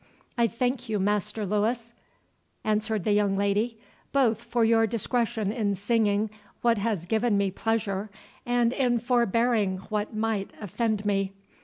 "I 0.35 0.47
thank 0.47 0.89
you, 0.89 0.97
Master 0.97 1.45
Louis," 1.45 1.93
answered 2.63 3.03
the 3.03 3.11
young 3.13 3.37
lady, 3.37 3.77
"both 4.11 4.43
for 4.43 4.65
your 4.65 4.87
discretion 4.87 5.51
in 5.51 5.75
singing 5.75 6.31
what 6.63 6.79
has 6.79 7.05
given 7.05 7.37
me 7.37 7.51
pleasure, 7.51 8.09
and 8.43 8.73
in 8.73 8.97
forbearing 8.97 9.77
what 9.91 10.15
might 10.15 10.49
offend 10.59 11.05
me. 11.05 11.33